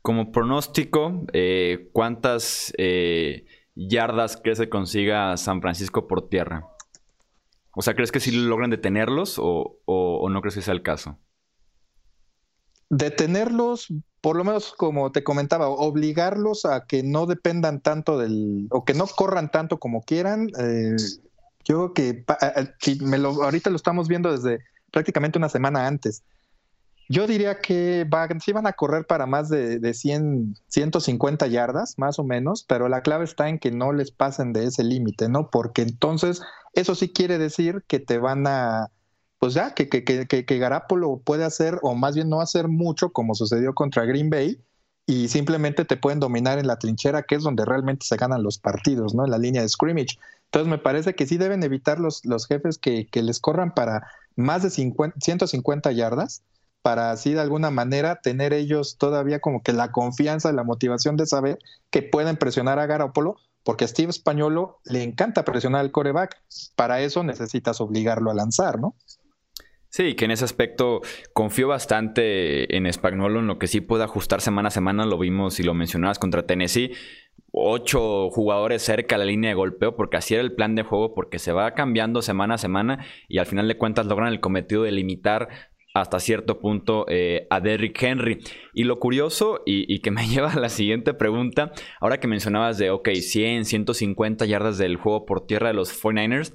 [0.00, 2.72] Como pronóstico, eh, ¿cuántas
[3.74, 6.68] yardas crees que consiga San Francisco por tierra?
[7.74, 11.18] O sea, ¿crees que sí logran detenerlos o, o no crees que sea el caso?
[12.96, 13.88] Detenerlos,
[14.20, 18.94] por lo menos como te comentaba, obligarlos a que no dependan tanto del, o que
[18.94, 20.48] no corran tanto como quieran.
[20.58, 20.96] Eh,
[21.64, 22.24] yo creo que
[22.78, 24.60] si me lo, ahorita lo estamos viendo desde
[24.92, 26.22] prácticamente una semana antes.
[27.08, 31.94] Yo diría que van, sí van a correr para más de, de 100, 150 yardas,
[31.98, 35.28] más o menos, pero la clave está en que no les pasen de ese límite,
[35.28, 35.50] ¿no?
[35.50, 36.40] Porque entonces
[36.72, 38.88] eso sí quiere decir que te van a,
[39.44, 43.12] pues ya, que, que, que, que Garapolo puede hacer, o más bien no hacer mucho,
[43.12, 44.58] como sucedió contra Green Bay,
[45.04, 48.58] y simplemente te pueden dominar en la trinchera, que es donde realmente se ganan los
[48.58, 49.26] partidos, ¿no?
[49.26, 50.18] En la línea de scrimmage.
[50.46, 54.06] Entonces me parece que sí deben evitar los, los jefes que, que les corran para
[54.34, 56.42] más de 50, 150 yardas,
[56.80, 61.26] para así de alguna manera tener ellos todavía como que la confianza, la motivación de
[61.26, 61.58] saber
[61.90, 66.40] que pueden presionar a Garapolo, porque a Steve Españolo le encanta presionar al coreback.
[66.76, 68.94] Para eso necesitas obligarlo a lanzar, ¿no?
[69.96, 71.02] Sí, que en ese aspecto
[71.32, 75.60] confío bastante en Spagnolo, en lo que sí puede ajustar semana a semana, lo vimos
[75.60, 76.90] y lo mencionabas contra Tennessee.
[77.52, 81.14] Ocho jugadores cerca a la línea de golpeo, porque así era el plan de juego,
[81.14, 84.82] porque se va cambiando semana a semana y al final de cuentas logran el cometido
[84.82, 85.48] de limitar
[85.94, 88.40] hasta cierto punto eh, a Derrick Henry.
[88.72, 92.78] Y lo curioso, y, y, que me lleva a la siguiente pregunta, ahora que mencionabas
[92.78, 96.52] de, ok, 100, 150 yardas del juego por tierra de los 49ers,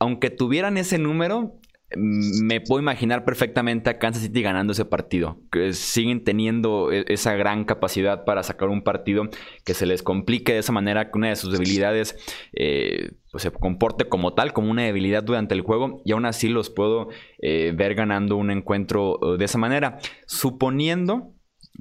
[0.00, 1.60] aunque tuvieran ese número,
[1.96, 5.40] me puedo imaginar perfectamente a Kansas City ganando ese partido.
[5.50, 9.28] Que siguen teniendo e, esa gran capacidad para sacar un partido
[9.64, 12.16] que se les complique de esa manera que una de sus debilidades
[12.52, 16.48] eh, pues se comporte como tal, como una debilidad durante el juego y aún así
[16.48, 17.08] los puedo
[17.40, 19.98] eh, ver ganando un encuentro eh, de esa manera.
[20.26, 21.34] Suponiendo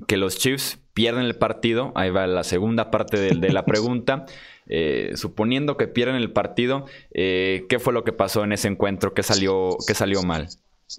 [0.08, 4.26] que los Chiefs pierden el partido, ahí va la segunda parte de, la pregunta,
[4.72, 9.14] eh, suponiendo que pierden el partido, ¿qué fue lo que pasó en ese encuentro?
[9.14, 10.50] ¿Qué salió, qué salió mal?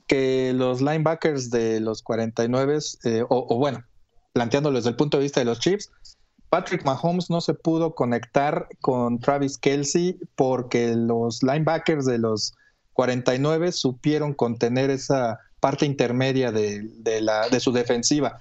[0.06, 2.78] Que los linebackers de los 49,
[3.28, 3.84] o, o bueno,
[4.32, 5.90] planteándolo desde el punto de vista de los Chiefs,
[6.52, 12.52] Patrick Mahomes no se pudo conectar con Travis Kelsey porque los linebackers de los
[12.92, 18.40] 49 supieron contener esa parte intermedia de, de su defensiva,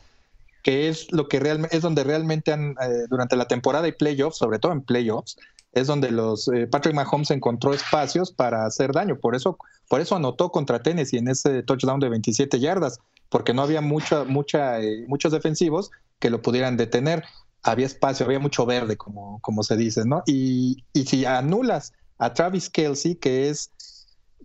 [0.63, 4.38] que es lo que realmente es donde realmente han, eh, durante la temporada y playoffs,
[4.38, 5.38] sobre todo en playoffs,
[5.74, 9.17] es donde los eh, Patrick Mahomes encontró espacios para hacer daño.
[9.17, 13.62] Por eso, por eso anotó contra Tennessee en ese touchdown de 27 yardas, porque no
[13.62, 17.24] había mucha, mucha, eh, muchos defensivos que lo pudieran detener
[17.63, 20.24] había espacio, había mucho verde, como, como se dice, ¿no?
[20.26, 23.71] Y, y si anulas a Travis Kelsey, que es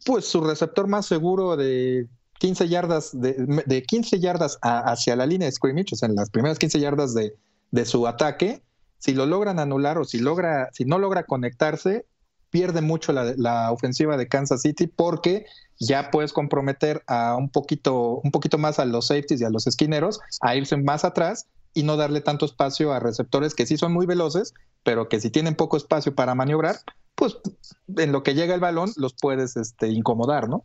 [0.04, 2.06] pues su receptor más seguro de
[2.38, 3.34] 15 yardas, de,
[3.66, 7.14] de 15 yardas hacia la línea de scrimmage, o sea, en las primeras 15 yardas
[7.14, 7.34] de,
[7.70, 8.62] de, su ataque,
[8.98, 12.06] si lo logran anular o si logra, si no logra conectarse,
[12.50, 15.46] pierde mucho la, la, ofensiva de Kansas City porque
[15.78, 19.66] ya puedes comprometer a un poquito, un poquito más a los safeties y a los
[19.66, 23.92] esquineros a irse más atrás y no darle tanto espacio a receptores que sí son
[23.92, 26.76] muy veloces, pero que si tienen poco espacio para maniobrar,
[27.14, 27.36] pues
[27.96, 30.64] en lo que llega el balón los puedes este, incomodar, ¿no?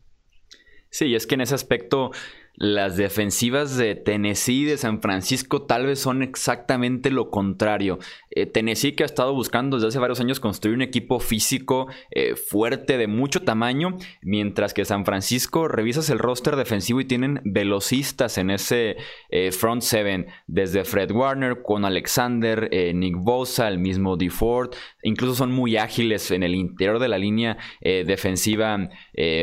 [0.91, 2.11] Sí, es que en ese aspecto
[2.55, 7.97] las defensivas de Tennessee y de San Francisco tal vez son exactamente lo contrario.
[8.29, 12.35] Eh, Tennessee que ha estado buscando desde hace varios años construir un equipo físico eh,
[12.35, 18.37] fuerte de mucho tamaño, mientras que San Francisco revisas el roster defensivo y tienen velocistas
[18.37, 18.97] en ese
[19.29, 25.51] eh, front seven, desde Fred Warner, con Alexander, Nick Bosa, el mismo DeFord, incluso son
[25.51, 28.89] muy ágiles en el interior de la línea defensiva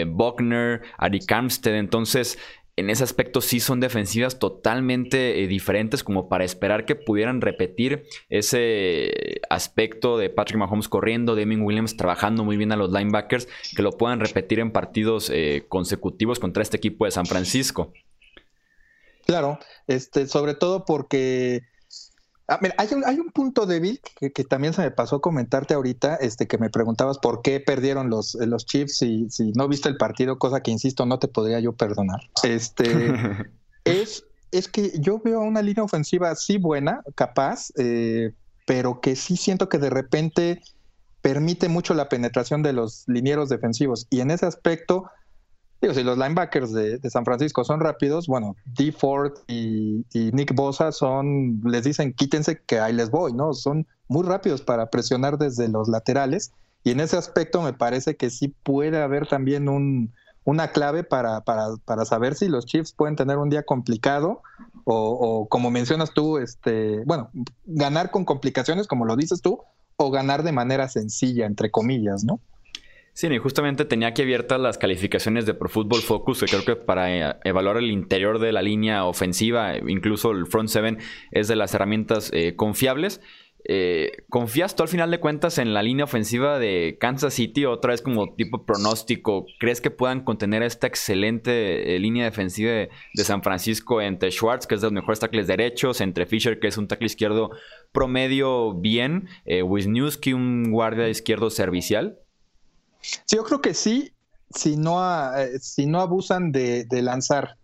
[0.07, 2.39] Buckner, Ari Armstead, entonces
[2.79, 8.05] en ese aspecto sí son defensivas totalmente eh, diferentes como para esperar que pudieran repetir
[8.29, 13.83] ese aspecto de Patrick Mahomes corriendo, Damien Williams trabajando muy bien a los linebackers, que
[13.83, 17.93] lo puedan repetir en partidos eh, consecutivos contra este equipo de San Francisco.
[19.27, 21.63] Claro, este, sobre todo porque
[22.51, 26.17] Ah, hay un, hay un punto débil que, que, también se me pasó comentarte ahorita,
[26.17, 29.99] este, que me preguntabas por qué perdieron los, los Chiefs si, si no viste el
[29.99, 32.21] partido, cosa que insisto, no te podría yo perdonar.
[32.43, 32.83] Este
[33.85, 38.33] es, es que yo veo una línea ofensiva sí buena, capaz, eh,
[38.65, 40.63] pero que sí siento que de repente
[41.21, 44.07] permite mucho la penetración de los linieros defensivos.
[44.09, 45.11] Y en ese aspecto,
[45.81, 48.91] Digo, si los linebackers de, San Francisco son rápidos, bueno, D.
[48.91, 53.53] Ford y, Nick Bosa son, les dicen quítense que ahí les voy, ¿no?
[53.53, 58.31] Son muy rápidos para presionar desde los laterales y en ese aspecto me parece que
[58.31, 60.13] sí puede haber también un,
[60.45, 64.43] una clave para, para, para, saber si los Chiefs pueden tener un día complicado
[64.85, 67.31] o, o, como mencionas tú, este, bueno,
[67.67, 69.61] ganar con complicaciones, como lo dices tú,
[69.97, 72.41] o ganar de manera sencilla, entre comillas, ¿no?
[73.19, 76.77] Sí, y justamente tenía aquí abiertas las calificaciones de Pro Football Focus, que creo que
[76.77, 80.99] para eh, evaluar el interior de la línea ofensiva, incluso el front seven,
[81.33, 83.21] es de las herramientas eh, confiables.
[83.65, 87.65] Eh, ¿Confías tú al final de cuentas en la línea ofensiva de Kansas City?
[87.65, 93.43] Otra vez como tipo pronóstico, ¿crees que puedan contener esta excelente línea defensiva de, San
[93.43, 96.87] Francisco entre Schwartz, que es de los mejores tackles derechos, entre Fisher, que es un
[96.87, 97.51] tackle izquierdo
[97.91, 102.21] promedio bien, Wisniewski, un guardia izquierdo servicial?
[103.01, 104.13] Sí, yo creo que sí,
[104.51, 105.01] si no,
[105.37, 107.57] eh, si no abusan de, lanzar.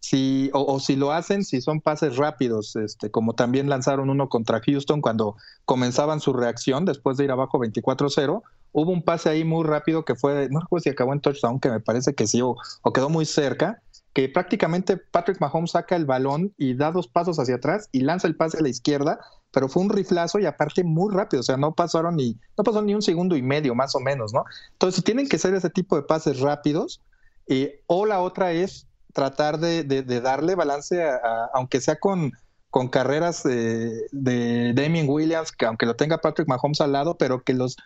[0.00, 4.60] Si, o, si lo hacen, si son pases rápidos, este, como también lanzaron uno contra
[4.60, 9.64] Houston cuando comenzaban su reacción después de ir abajo 24-0, hubo un pase ahí muy
[9.64, 12.56] rápido que fue, no recuerdo si acabó en touchdown, que me parece que sí, o,
[12.82, 13.80] o quedó muy cerca,
[14.12, 18.26] que prácticamente Patrick Mahomes saca el balón y da dos pasos hacia atrás y lanza
[18.26, 19.20] el pase a la izquierda
[19.52, 22.82] pero fue un riflazo y aparte muy rápido, o sea, no pasaron ni, no pasó
[22.82, 24.44] ni un segundo y medio más o menos, ¿no?
[24.72, 27.00] Entonces, tienen que ser ese tipo de pases rápidos,
[27.46, 29.84] eh, o la otra es tratar de,
[30.22, 31.04] darle balance,
[31.52, 32.32] aunque sea con,
[32.70, 37.52] con carreras de Damien Williams, que aunque lo tenga Patrick Mahomes al lado, pero que
[37.52, 37.76] los,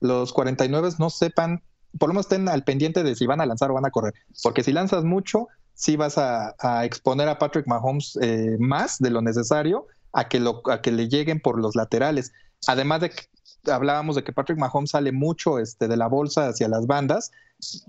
[0.00, 1.62] los 49 no sepan,
[1.98, 4.12] por lo menos estén al pendiente de si van a lanzar o van a correr,
[4.42, 9.22] porque si lanzas mucho, sí vas a, exponer a Patrick Mahomes eh, más de lo
[9.22, 12.32] necesario a que, lo, a que le lleguen por los laterales.
[12.66, 13.24] Además de que
[13.70, 17.32] hablábamos de que Patrick Mahomes sale mucho este, de la bolsa hacia las bandas.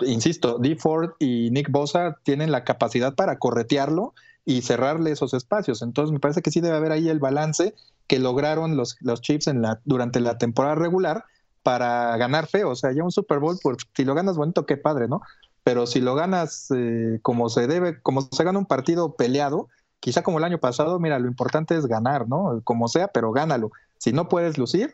[0.06, 0.76] Insisto, D.
[0.76, 5.82] Ford y Nick Bosa tienen la capacidad para corretearlo y cerrarle esos espacios.
[5.82, 7.76] Entonces me parece que sí debe haber ahí el balance
[8.08, 9.50] que lograron los, los Chiefs
[9.84, 11.26] durante la temporada regular
[11.64, 12.70] para ganar feo.
[12.70, 15.22] O sea, ya un Super Bowl, por, si lo ganas bonito, qué padre, ¿no?
[15.64, 19.68] Pero si lo ganas eh, como se debe, como se gana un partido peleado,
[20.06, 22.62] quizá como el año pasado, mira, lo importante es ganar, ¿no?
[22.64, 23.72] Como sea, pero gánalo.
[23.98, 24.94] Si no puedes lucir,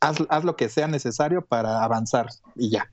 [0.00, 2.90] haz, haz lo que sea necesario para avanzar y ya.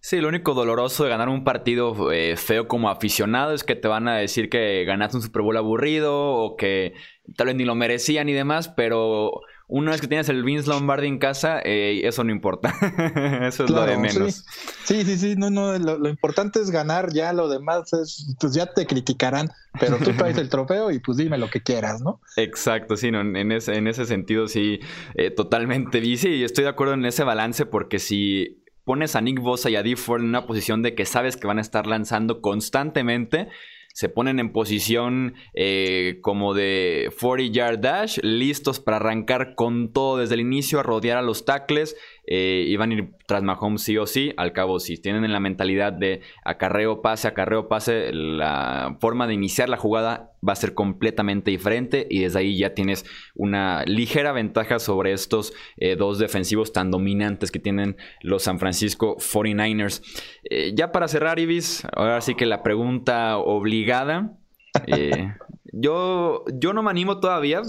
[0.00, 3.86] Sí, lo único doloroso de ganar un partido eh, feo como aficionado es que te
[3.86, 6.94] van a decir que ganaste un Super Bowl aburrido o que
[7.36, 11.06] tal vez ni lo merecían y demás, pero una vez que tienes el Vince Lombardi
[11.06, 12.74] en casa, eh, eso no importa.
[13.42, 14.44] eso es lo de menos.
[14.84, 18.66] Sí, sí, sí, no, no, lo, importante es ganar, ya lo demás es, pues ya
[18.66, 19.48] te criticarán,
[19.80, 22.20] pero tú traes el trofeo y pues dime lo que quieras, ¿no?
[22.36, 24.80] Exacto, sí, no, en, ese, en ese sentido sí,
[25.14, 25.98] eh, totalmente.
[25.98, 29.76] Y sí, estoy de acuerdo en ese balance porque si pones a Nick Bosa y
[29.76, 29.96] a D.
[29.96, 33.48] Ford en una posición de que sabes que van a estar lanzando constantemente,
[33.94, 40.18] se ponen en posición eh, como de 40 yard dash, listos para arrancar con todo
[40.18, 41.96] desde el inicio, a rodear a los tackles
[42.26, 44.32] eh, iban a ir tras Mahomes sí o sí.
[44.36, 49.34] Al cabo, si tienen en la mentalidad de acarreo, pase, acarreo, pase, la forma de
[49.34, 54.32] iniciar la jugada va a ser completamente diferente y desde ahí ya tienes una ligera
[54.32, 60.02] ventaja sobre estos eh, dos defensivos tan dominantes que tienen los San Francisco 49ers.
[60.44, 64.38] Eh, ya para cerrar, Ibis, ahora sí que la pregunta obligada.
[64.86, 65.34] Eh,
[65.72, 67.62] yo, yo no me animo todavía.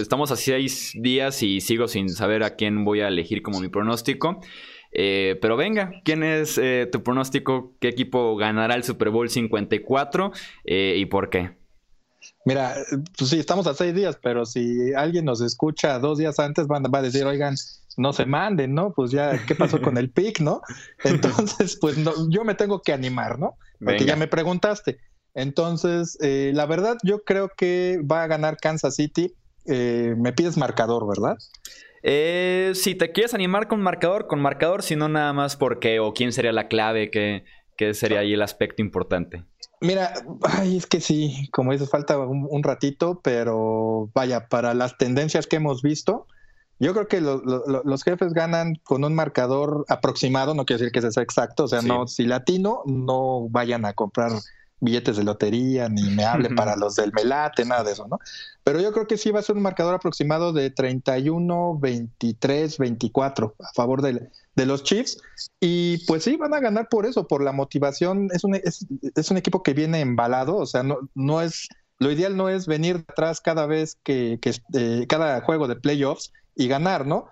[0.00, 3.68] Estamos a seis días y sigo sin saber a quién voy a elegir como mi
[3.68, 4.40] pronóstico.
[4.92, 7.74] Eh, pero venga, ¿quién es eh, tu pronóstico?
[7.80, 10.32] ¿Qué equipo ganará el Super Bowl 54
[10.64, 11.58] eh, y por qué?
[12.44, 12.74] Mira,
[13.16, 16.98] pues sí, estamos a seis días, pero si alguien nos escucha dos días antes, va
[16.98, 17.54] a decir, oigan,
[17.96, 18.92] no se manden, ¿no?
[18.92, 20.62] Pues ya, ¿qué pasó con el pick, no?
[21.04, 23.56] Entonces, pues no, yo me tengo que animar, ¿no?
[23.78, 24.98] Porque ya me preguntaste.
[25.34, 29.34] Entonces, eh, la verdad, yo creo que va a ganar Kansas City.
[29.66, 31.36] Eh, me pides marcador, ¿verdad?
[32.02, 36.14] Eh, si te quieres animar con marcador, con marcador, si no nada más porque, o
[36.14, 37.44] quién sería la clave, que,
[37.94, 39.44] sería ahí el aspecto importante.
[39.80, 40.12] Mira,
[40.42, 45.56] ay, es que sí, como dices, falta un, ratito, pero vaya, para las tendencias que
[45.56, 46.26] hemos visto,
[46.80, 51.22] yo creo que los jefes ganan con un marcador aproximado, no quiere decir que sea
[51.22, 54.32] exacto, o sea, no, si latino, no vayan a comprar
[54.80, 58.18] billetes de lotería, ni me hable para los del Melate, nada de eso, ¿no?
[58.62, 63.56] Pero yo creo que sí va a ser un marcador aproximado de 31, 23, 24
[63.58, 65.20] a favor de, de los Chiefs.
[65.58, 68.28] Y pues sí, van a ganar por eso, por la motivación.
[68.32, 72.36] Es un, es, un equipo que viene embalado, o sea, no, no es, lo ideal
[72.36, 77.06] no es venir atrás cada vez que, que eh, cada juego de playoffs y ganar,
[77.06, 77.28] ¿no?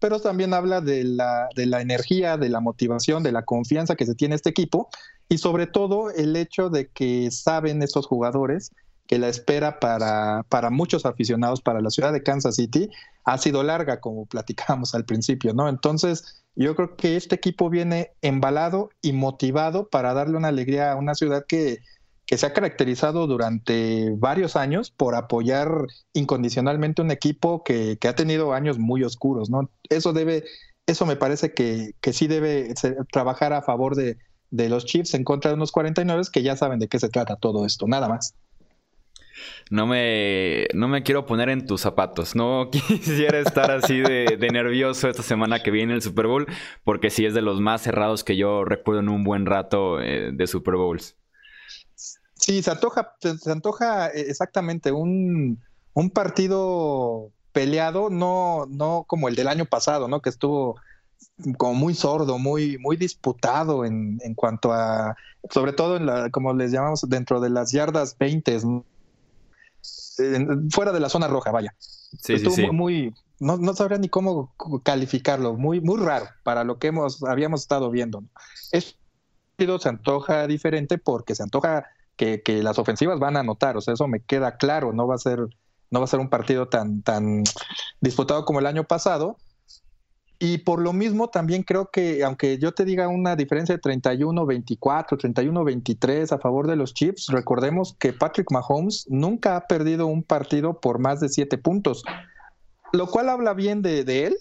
[0.00, 4.06] Pero también habla de la, de la energía, de la motivación, de la confianza que
[4.06, 4.88] se tiene este equipo
[5.28, 8.72] y sobre todo el hecho de que saben estos jugadores
[9.08, 12.90] que la espera para, para muchos aficionados, para la ciudad de Kansas City,
[13.24, 15.68] ha sido larga, como platicábamos al principio, ¿no?
[15.68, 20.96] Entonces, yo creo que este equipo viene embalado y motivado para darle una alegría a
[20.96, 21.78] una ciudad que,
[22.26, 25.70] que se ha caracterizado durante varios años por apoyar
[26.12, 29.70] incondicionalmente un equipo que, que, ha tenido años muy oscuros, ¿no?
[29.88, 30.44] Eso debe,
[30.86, 32.74] eso me parece que, que sí debe
[33.10, 34.18] trabajar a favor de,
[34.50, 37.36] de los Chiefs en contra de unos 49 que ya saben de qué se trata
[37.36, 38.34] todo esto, nada más.
[39.70, 42.34] No me, no me quiero poner en tus zapatos.
[42.34, 46.46] No quisiera estar así de, nervioso esta semana que viene el Super Bowl,
[46.84, 50.30] porque sí es de los más cerrados que yo recuerdo en un buen rato eh,
[50.32, 51.16] de Super Bowls.
[52.34, 55.60] Sí, se antoja, se antoja eh, exactamente un,
[55.92, 60.22] un partido peleado, no, no como el del año pasado, ¿no?
[60.22, 60.80] Que estuvo
[61.56, 65.16] como muy sordo, muy, muy disputado en, en cuanto a,
[65.50, 68.58] sobre todo en la, como les llamamos, dentro de las yardas 20,
[70.70, 71.74] fuera de la zona roja, vaya.
[71.78, 76.88] Sí, Estuvo muy, no, no, sabría ni cómo calificarlo, muy, muy raro para lo que
[76.88, 78.24] hemos, habíamos estado viendo.
[78.72, 78.98] Este
[79.78, 83.94] se antoja diferente porque se antoja que, que, las ofensivas van a anotar, o sea,
[83.94, 85.40] eso me queda claro, no va a ser,
[85.90, 87.42] no va a ser un partido tan, tan
[88.00, 89.36] disputado como el año pasado,
[90.40, 95.18] y por lo mismo también creo que, aunque yo te diga una diferencia de 31-24,
[95.18, 100.80] 31-23 a favor de los Chiefs, recordemos que Patrick Mahomes nunca ha perdido un partido
[100.80, 102.04] por más de siete puntos,
[102.92, 104.36] lo cual habla bien de, él,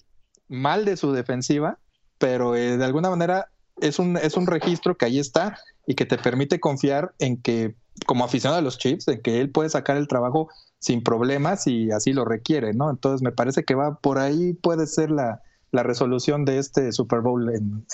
[0.48, 1.80] mal de su defensiva,
[2.20, 3.48] pero eh, de alguna manera
[3.82, 7.76] es un, es un registro que ahí está y que te permite confiar en que
[8.06, 11.90] como aficionado a los Chiefs, de que él puede sacar el trabajo sin problemas y
[11.90, 12.92] así lo requiere, ¿no?
[12.92, 15.42] Entonces me parece que va por ahí, puede ser la,
[15.78, 17.86] la resolución de este Super Bowl en,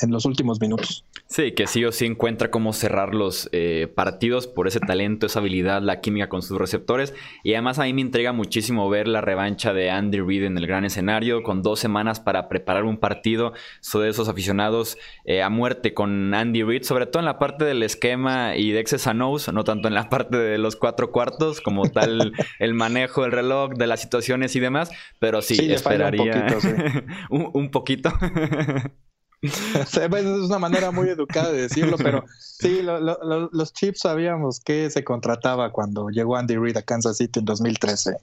[0.00, 1.04] en, los últimos minutos.
[1.26, 5.40] Sí, que sí o sí encuentra cómo cerrar los eh, partidos por ese talento, esa
[5.40, 7.14] habilidad, la química con sus receptores.
[7.42, 10.68] Y además a mí me intriga muchísimo ver la revancha de Andy Reid en el
[10.68, 13.54] gran escenario, con dos semanas para preparar un partido.
[13.80, 17.64] Soy de esos aficionados eh, a muerte con Andy Reid, sobre todo en la parte
[17.64, 21.60] del esquema y de X's and no tanto en la parte de los cuatro cuartos,
[21.60, 24.92] como tal el manejo del reloj, de las situaciones y demás.
[25.18, 26.46] Pero sí, esperaría.
[27.30, 28.12] un, poquito.
[29.42, 35.70] es una manera muy educada de decirlo, pero sí, los Chiefs sabíamos que se contrataba
[35.72, 38.16] cuando llegó Andy Reid a Kansas City en 2013.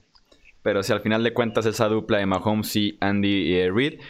[0.62, 4.00] Pero si al final de cuentas esa dupla de Mahomes y Andy eh, Reid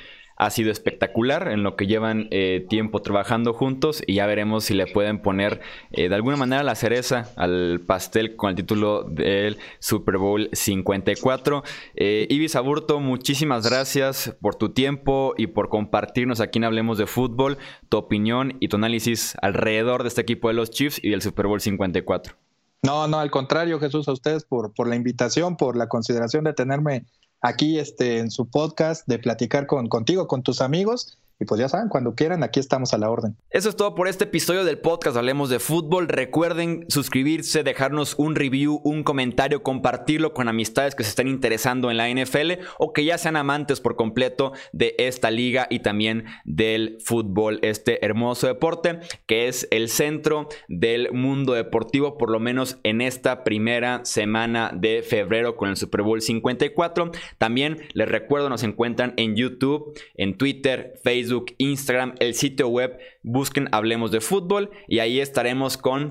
[0.45, 4.75] ha sido espectacular en lo que llevan eh, tiempo trabajando juntos y ya veremos si
[4.75, 9.57] le pueden poner eh, de alguna manera la cereza al pastel con el título del
[9.79, 11.65] Super Bowl 54.
[11.95, 17.07] Eh, Ibis Aburto, muchísimas gracias por tu tiempo y por compartirnos aquí en Hablemos de
[17.07, 17.57] Fútbol
[17.89, 21.47] tu opinión y tu análisis alrededor de este equipo de los Chiefs y del Super
[21.47, 22.35] Bowl 54.
[22.83, 26.53] No, no, al contrario, Jesús, a ustedes por, por la invitación, por la consideración de
[26.53, 27.07] tenerme
[27.45, 31.69] aquí este, en su podcast, de platicar con, contigo, con tus amigos y pues ya
[31.69, 33.37] saben, cuando quieran, aquí estamos a la orden.
[33.51, 36.07] Eso es todo por este episodio del podcast Hablemos de Fútbol.
[36.07, 41.97] Recuerden suscribirse, dejarnos un review, un comentario, compartirlo con amistades que se estén interesando en
[41.97, 46.99] la NFL o que ya sean amantes por completo de esta liga y también del
[47.05, 53.01] fútbol, este hermoso deporte que es el centro del mundo deportivo, por lo menos en
[53.01, 57.11] esta primera semana de febrero con el Super Bowl 54.
[57.39, 62.99] También les recuerdo, nos encuentran en YouTube, en Twitter, Facebook Facebook, Instagram, el sitio web,
[63.23, 66.11] busquen Hablemos de Fútbol y ahí estaremos con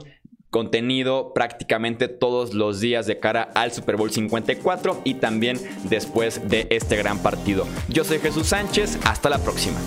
[0.49, 6.67] contenido prácticamente todos los días de cara al Super Bowl 54 y también después de
[6.71, 7.67] este gran partido.
[7.89, 9.79] Yo soy Jesús Sánchez, hasta la próxima.